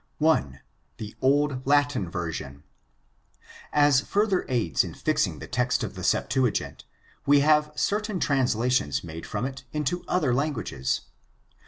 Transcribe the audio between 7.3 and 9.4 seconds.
have certain translations made